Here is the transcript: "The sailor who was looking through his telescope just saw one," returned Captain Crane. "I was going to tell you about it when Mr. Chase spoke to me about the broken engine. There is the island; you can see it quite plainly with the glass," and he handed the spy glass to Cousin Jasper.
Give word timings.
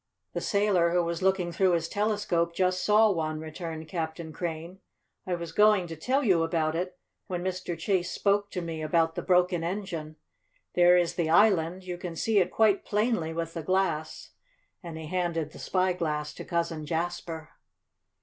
"The 0.33 0.41
sailor 0.41 0.89
who 0.89 1.03
was 1.03 1.21
looking 1.21 1.51
through 1.51 1.73
his 1.73 1.87
telescope 1.87 2.55
just 2.55 2.83
saw 2.83 3.11
one," 3.11 3.39
returned 3.39 3.87
Captain 3.87 4.33
Crane. 4.33 4.79
"I 5.27 5.35
was 5.35 5.51
going 5.51 5.85
to 5.85 5.95
tell 5.95 6.23
you 6.23 6.41
about 6.41 6.75
it 6.75 6.97
when 7.27 7.43
Mr. 7.43 7.77
Chase 7.77 8.09
spoke 8.09 8.49
to 8.49 8.61
me 8.63 8.81
about 8.81 9.13
the 9.13 9.21
broken 9.21 9.63
engine. 9.63 10.15
There 10.73 10.97
is 10.97 11.13
the 11.13 11.29
island; 11.29 11.83
you 11.83 11.99
can 11.99 12.15
see 12.15 12.39
it 12.39 12.49
quite 12.49 12.83
plainly 12.83 13.31
with 13.31 13.53
the 13.53 13.61
glass," 13.61 14.31
and 14.81 14.97
he 14.97 15.05
handed 15.05 15.51
the 15.51 15.59
spy 15.59 15.93
glass 15.93 16.33
to 16.33 16.43
Cousin 16.45 16.83
Jasper. 16.87 17.49